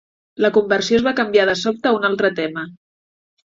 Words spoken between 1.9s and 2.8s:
a un altre tema.